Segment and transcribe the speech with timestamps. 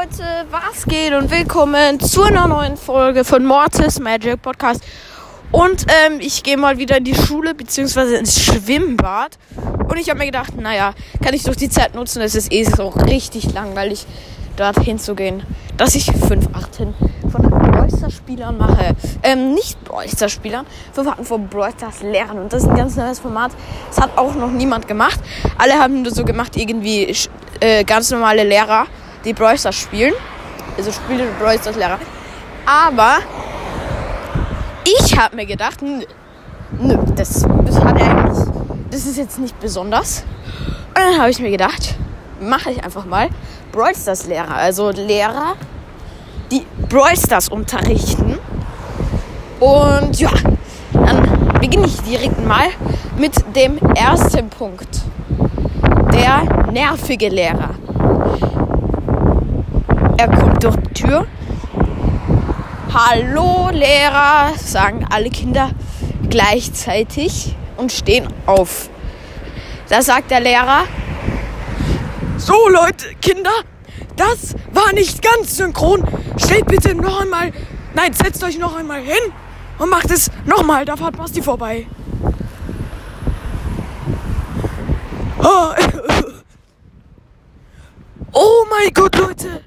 [0.00, 4.82] Leute, was geht und willkommen zu einer neuen Folge von Mortis Magic Podcast.
[5.52, 8.16] Und ähm, ich gehe mal wieder in die Schule bzw.
[8.16, 9.36] ins Schwimmbad.
[9.88, 12.64] Und ich habe mir gedacht, naja, kann ich doch die Zeit nutzen, es ist eh
[12.64, 14.06] so richtig langweilig,
[14.56, 15.42] dorthin zu gehen,
[15.76, 16.94] dass ich fünf Achten
[17.30, 18.96] von Brawlstars-Spielern mache.
[19.22, 20.64] Ähm, nicht Brawlstars-Spielern,
[20.94, 22.44] fünf Achten von Brawlstars lernen.
[22.44, 23.52] Und das ist ein ganz neues Format.
[23.90, 25.20] Das hat auch noch niemand gemacht.
[25.58, 27.14] Alle haben nur so gemacht, irgendwie
[27.60, 28.86] äh, ganz normale Lehrer
[29.24, 30.14] die Brawl Stars spielen.
[30.76, 31.98] Also spiele Brawl Stars Lehrer.
[32.66, 33.18] Aber
[34.84, 36.04] ich habe mir gedacht, nö,
[36.78, 37.80] nö das, das
[38.90, 40.24] das ist jetzt nicht besonders.
[40.88, 41.94] Und dann habe ich mir gedacht,
[42.40, 43.28] mache ich einfach mal
[43.72, 44.54] Brawl Stars Lehrer.
[44.54, 45.54] Also Lehrer,
[46.50, 48.38] die Brawl Stars unterrichten.
[49.60, 50.30] Und ja,
[50.92, 52.68] dann beginne ich direkt mal
[53.16, 55.02] mit dem ersten Punkt.
[56.12, 57.79] Der nervige Lehrer.
[60.20, 61.26] Er kommt durch die Tür.
[62.92, 65.70] Hallo Lehrer, sagen alle Kinder
[66.28, 68.90] gleichzeitig und stehen auf.
[69.88, 70.84] Da sagt der Lehrer,
[72.36, 73.62] so Leute, Kinder,
[74.16, 76.06] das war nicht ganz synchron.
[76.36, 77.54] Steht bitte noch einmal,
[77.94, 79.32] nein, setzt euch noch einmal hin
[79.78, 81.86] und macht es nochmal, da fahrt Basti vorbei.
[85.38, 85.70] Oh,
[88.32, 89.59] oh mein Gott, Leute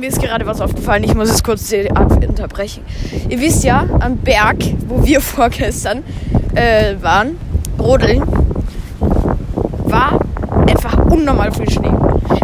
[0.00, 2.82] mir ist gerade was aufgefallen, ich muss es kurz unterbrechen.
[3.28, 4.56] Ihr wisst ja, am Berg,
[4.88, 6.02] wo wir vorgestern
[6.54, 7.36] äh, waren,
[7.78, 8.22] Rodeln,
[9.84, 10.18] war
[10.66, 11.92] einfach unnormal viel Schnee.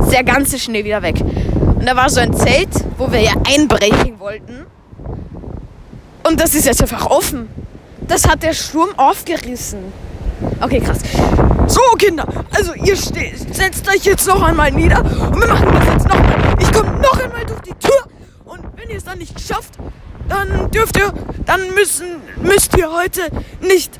[0.00, 1.20] Ist der ganze Schnee wieder weg.
[1.20, 4.66] Und da war so ein Zelt, wo wir ja einbrechen wollten.
[6.26, 7.48] Und das ist jetzt einfach offen.
[8.06, 9.78] Das hat der Sturm aufgerissen.
[10.60, 10.98] Okay, krass.
[11.68, 16.03] So, Kinder, also ihr setzt euch jetzt noch einmal nieder und wir machen das jetzt
[19.24, 19.78] nicht schafft,
[20.28, 21.10] dann dürft ihr,
[21.46, 23.22] dann müssen, müsst ihr heute
[23.62, 23.98] nicht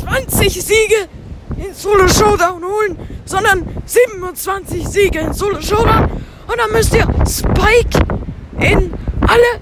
[0.00, 1.08] 20 Siege
[1.56, 6.10] in Solo Showdown holen, sondern 27 Siege in Solo Showdown
[6.48, 7.98] und dann müsst ihr Spike
[8.58, 9.60] in alle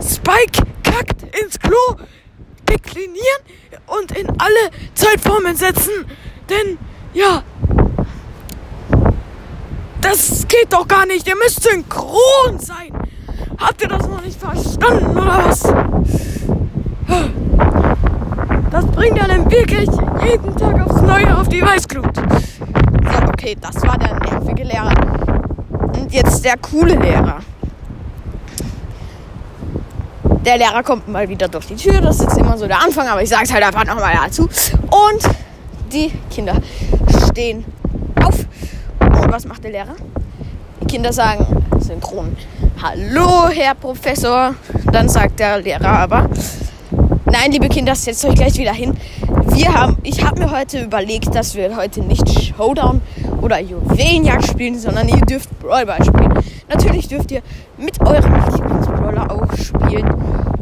[0.00, 1.96] Spike kackt ins Klo
[2.68, 3.42] deklinieren
[3.88, 6.06] und in alle Zeitformen setzen.
[6.48, 6.78] Denn,
[7.14, 7.42] ja,
[10.00, 11.26] das geht doch gar nicht.
[11.26, 12.99] Ihr müsst synchron sein.
[13.60, 15.62] Habt ihr das noch nicht verstanden oder was?
[18.70, 19.88] Das bringt ja dann wirklich
[20.24, 22.16] jeden Tag aufs Neue auf die Weißglut.
[22.16, 24.94] So, okay, das war der nervige Lehrer.
[25.70, 27.40] Und jetzt der coole Lehrer.
[30.44, 32.00] Der Lehrer kommt mal wieder durch die Tür.
[32.00, 34.44] Das ist immer so der Anfang, aber ich sag's halt einfach nochmal dazu.
[34.44, 35.34] Und
[35.92, 36.54] die Kinder
[37.28, 37.64] stehen
[38.24, 38.38] auf.
[39.00, 39.96] Und was macht der Lehrer?
[40.80, 41.46] Die Kinder sagen
[41.80, 42.36] synchron.
[42.82, 44.54] Hallo, Herr Professor.
[44.90, 46.30] Dann sagt der Lehrer aber,
[47.26, 48.96] nein, liebe Kinder, setzt euch gleich wieder hin.
[49.52, 52.26] Wir haben, ich habe mir heute überlegt, dass wir heute nicht
[52.56, 53.02] Showdown
[53.42, 56.32] oder Juwelenjagd spielen, sondern ihr dürft Brawlball spielen.
[56.70, 57.42] Natürlich dürft ihr
[57.76, 60.14] mit eurem Lieblingsbrawler auch spielen.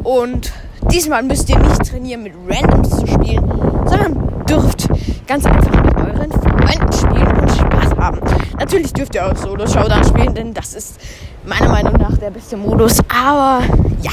[0.03, 0.51] Und
[0.91, 3.49] diesmal müsst ihr nicht trainieren, mit Randoms zu spielen,
[3.85, 4.89] sondern dürft
[5.25, 8.19] ganz einfach mit euren Freunden spielen und Spaß haben.
[8.59, 10.99] Natürlich dürft ihr auch Solo-Showdown spielen, denn das ist
[11.45, 12.99] meiner Meinung nach der beste Modus.
[13.09, 13.63] Aber
[14.01, 14.11] ja,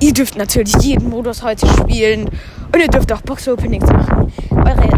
[0.00, 2.28] ihr dürft natürlich jeden Modus heute spielen
[2.72, 4.32] und ihr dürft auch Box-Openings machen.
[4.50, 4.88] Eure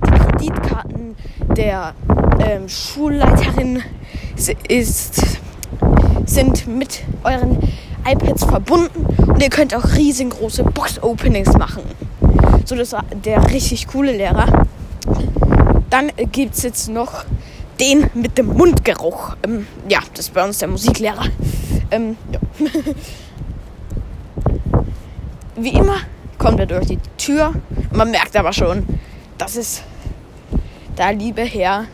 [0.00, 1.16] Kreditkarten
[1.56, 1.94] der
[2.44, 3.82] ähm, Schulleiterin
[4.68, 5.22] ist,
[6.26, 7.58] sind mit euren
[8.10, 11.82] iPads verbunden und ihr könnt auch riesengroße Box-Openings machen.
[12.64, 14.66] So, das war der richtig coole Lehrer.
[15.90, 17.24] Dann gibt es jetzt noch
[17.80, 19.36] den mit dem Mundgeruch.
[19.44, 21.24] Ähm, ja, das ist bei uns der Musiklehrer.
[21.90, 22.40] Ähm, ja.
[25.56, 25.96] Wie immer
[26.38, 27.54] kommt er durch die Tür.
[27.92, 28.86] Man merkt aber schon,
[29.38, 29.82] das ist
[30.96, 31.86] der liebe Herr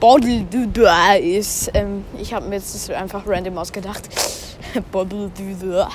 [0.00, 1.70] Boddledudua ist.
[1.74, 4.08] Ähm, ich habe mir jetzt einfach random ausgedacht.
[4.92, 5.88] Boddledudua.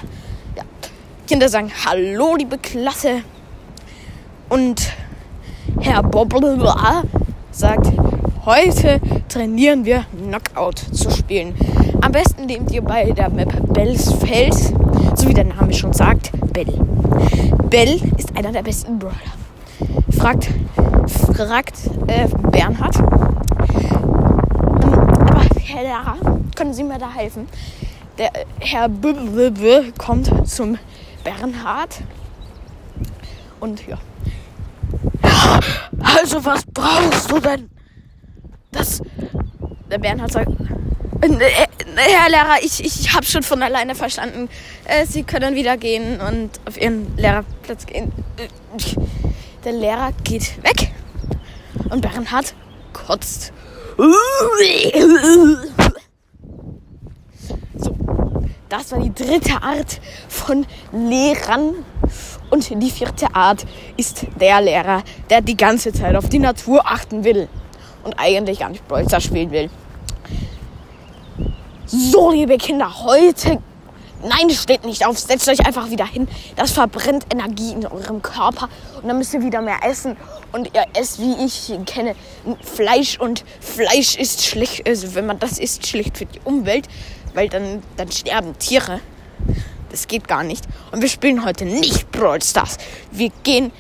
[0.56, 0.64] Ja.
[1.28, 3.24] Kinder sagen Hallo, liebe Klasse.
[4.50, 4.94] Und
[5.80, 7.04] Herr Bobbler
[7.52, 7.99] sagt,
[8.46, 11.56] heute trainieren wir Knockout zu spielen.
[12.02, 14.74] Am besten nehmt ihr bei der Map Bells Fels,
[15.16, 16.74] so wie der Name schon sagt, Bell.
[17.70, 19.16] Bell ist einer der besten Brawler.
[20.18, 20.50] Fragt,
[21.36, 21.76] fragt
[22.08, 22.98] äh, Bernhard.
[25.30, 26.18] Aber Herr Lehrer,
[26.56, 27.48] können Sie mir da helfen?
[28.18, 30.78] Der äh, Herr B, -B, -B kommt zum
[31.24, 32.02] Bernhard
[33.60, 33.98] und ja.
[36.02, 37.70] Also, was brauchst du denn?
[38.72, 39.02] Das.
[39.90, 40.52] Der Bernhard sagt.
[41.22, 41.28] Äh,
[41.96, 44.48] Herr Lehrer, ich, ich habe schon von alleine verstanden.
[44.86, 48.12] Äh, Sie können wieder gehen und auf Ihren Lehrerplatz gehen.
[49.66, 50.92] Der Lehrer geht weg
[51.90, 52.54] und Bernhard
[52.94, 53.52] kotzt.
[57.76, 57.98] So,
[58.70, 60.00] das war die dritte Art
[60.30, 61.74] von Lehrern.
[62.50, 63.66] Und die vierte Art
[63.98, 67.48] ist der Lehrer, der die ganze Zeit auf die Natur achten will
[68.04, 69.70] und eigentlich gar nicht Bolzer spielen will.
[71.86, 73.60] So, liebe Kinder, heute.
[74.22, 75.18] Nein, steht nicht auf.
[75.18, 76.28] Setzt euch einfach wieder hin.
[76.56, 78.68] Das verbrennt Energie in eurem Körper.
[79.02, 80.18] Und dann müsst ihr wieder mehr essen.
[80.52, 82.16] Und ihr esst, wie ich kenne,
[82.62, 83.18] Fleisch.
[83.20, 84.88] Und Fleisch ist schlecht.
[84.88, 86.88] Also, wenn man das isst, schlecht für die Umwelt.
[87.34, 89.00] Weil dann, dann sterben Tiere.
[89.90, 90.66] Das geht gar nicht.
[90.92, 92.78] Und wir spielen heute nicht Brawl Stars.
[93.12, 93.72] Wir gehen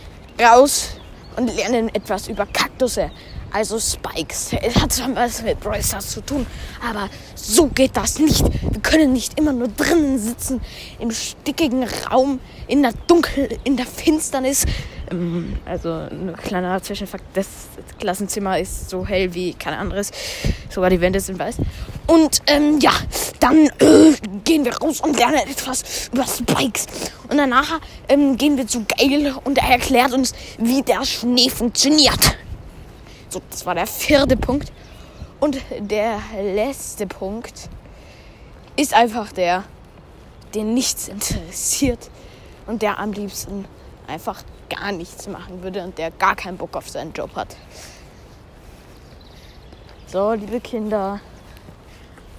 [0.41, 0.95] raus
[1.35, 3.11] und lernen etwas über Kaktusse.
[3.51, 4.53] Also Spikes.
[4.61, 6.45] Es hat zwar was mit Brawl Stars zu tun,
[6.87, 8.43] aber so geht das nicht.
[8.43, 10.61] Wir können nicht immer nur drinnen sitzen,
[10.99, 14.65] im stickigen Raum, in der Dunkel, in der Finsternis.
[15.11, 17.47] Ähm, also ein kleiner Zwischenfakt, das
[17.99, 20.11] Klassenzimmer ist so hell wie kein anderes.
[20.69, 21.57] Sogar die Wände sind weiß.
[22.05, 22.91] Und ähm, ja,
[23.39, 24.13] dann äh,
[24.43, 26.85] gehen wir raus und lernen etwas über Spikes.
[27.27, 32.35] Und danach ähm, gehen wir zu Gail und er erklärt uns, wie der Schnee funktioniert.
[33.29, 34.71] So, das war der vierte Punkt.
[35.39, 37.69] Und der letzte Punkt
[38.75, 39.63] ist einfach der,
[40.55, 42.09] den nichts interessiert
[42.65, 43.65] und der am liebsten
[44.07, 47.55] einfach gar nichts machen würde und der gar keinen Bock auf seinen Job hat.
[50.07, 51.21] So, liebe Kinder,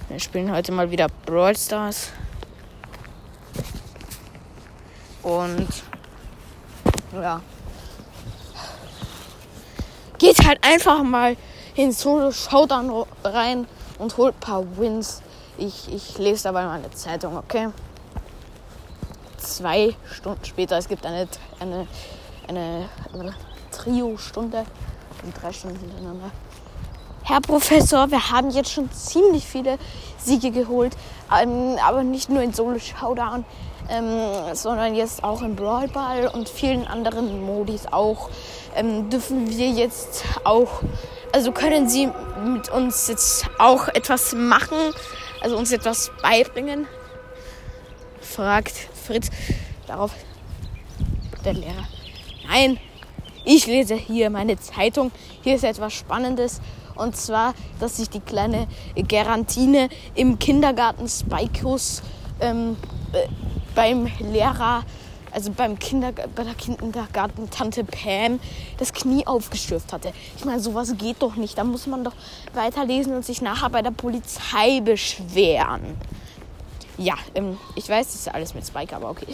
[0.09, 2.11] wir spielen heute mal wieder Brawl Stars.
[5.23, 5.69] Und
[7.13, 7.41] ja
[10.21, 11.35] geht halt einfach mal
[11.73, 13.65] in Solo Showdown rein
[13.97, 15.23] und holt ein paar Wins.
[15.57, 17.69] Ich, ich lese dabei mal eine Zeitung, okay?
[19.37, 21.27] Zwei Stunden später, es gibt eine,
[21.59, 21.87] eine,
[22.47, 23.33] eine, eine
[23.71, 24.63] Trio-Stunde
[25.23, 26.29] und drei Stunden hintereinander.
[27.23, 29.79] Herr Professor, wir haben jetzt schon ziemlich viele
[30.19, 30.95] Siege geholt,
[31.35, 33.43] ähm, aber nicht nur in Solo Showdown,
[33.91, 38.29] ähm, sondern jetzt auch im Brawl Ball und vielen anderen Modis auch
[38.75, 40.81] ähm, dürfen wir jetzt auch,
[41.33, 42.09] also können Sie
[42.43, 44.77] mit uns jetzt auch etwas machen,
[45.41, 46.87] also uns etwas beibringen?
[48.21, 48.73] Fragt
[49.05, 49.29] Fritz
[49.87, 50.11] darauf
[51.43, 51.85] der Lehrer.
[52.47, 52.79] Nein,
[53.43, 55.11] ich lese hier meine Zeitung.
[55.41, 56.61] Hier ist etwas Spannendes.
[56.95, 62.03] Und zwar, dass sich die kleine Gerantine im Kindergarten Spikus
[62.39, 62.77] ähm,
[63.13, 63.27] äh,
[63.75, 64.83] beim Lehrer
[65.31, 68.39] also beim Kinder, bei der Kindergarten Tante Pam
[68.77, 70.11] das Knie aufgestürft hatte.
[70.37, 71.57] Ich meine, sowas geht doch nicht.
[71.57, 72.13] Da muss man doch
[72.53, 75.97] weiterlesen und sich nachher bei der Polizei beschweren.
[76.97, 79.27] Ja, ähm, ich weiß, das ist alles mit Spike, aber okay.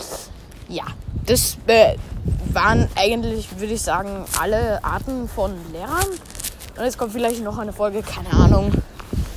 [0.70, 0.84] Ja,
[1.26, 1.96] das äh,
[2.54, 6.08] waren eigentlich, würde ich sagen, alle Arten von Lehrern.
[6.78, 8.72] Und jetzt kommt vielleicht noch eine Folge, keine Ahnung.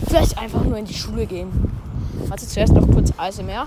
[0.06, 1.72] Vielleicht einfach nur in die Schule gehen.
[2.26, 3.66] Warte, zuerst noch kurz ASMR.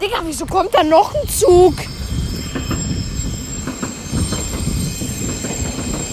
[0.00, 1.74] Digga, wieso kommt da noch ein Zug?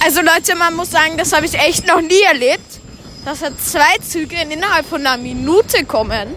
[0.05, 2.79] Also Leute, man muss sagen, das habe ich echt noch nie erlebt,
[3.25, 6.35] dass da zwei Züge innerhalb von einer Minute kommen.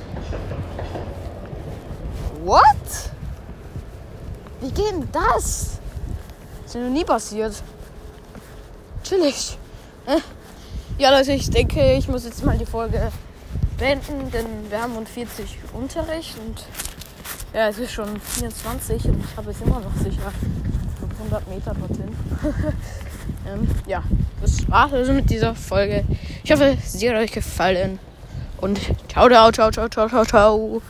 [2.44, 2.62] What?
[4.60, 5.78] Wie geht denn das?
[6.62, 7.54] Das ist noch nie passiert.
[9.02, 9.58] Chillig.
[10.06, 10.18] Äh.
[10.98, 13.12] Ja Leute, ich denke, ich muss jetzt mal die Folge
[13.76, 16.64] beenden, denn wir haben um 40 Unterricht und
[17.56, 20.30] ja, es ist schon 24 und ich habe es immer noch sicher
[21.00, 22.14] 500 Meter dorthin.
[23.48, 24.02] ähm, ja,
[24.42, 26.04] das war's also mit dieser Folge.
[26.44, 27.98] Ich hoffe, sie hat euch gefallen.
[28.58, 30.82] Und ciao, ciao, ciao, ciao, ciao, ciao, ciao.